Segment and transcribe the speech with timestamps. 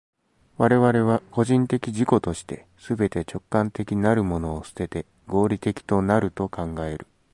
[0.57, 7.05] 我々は個人的自己として、すべて直観的なるものを棄てて、合理的となると考える。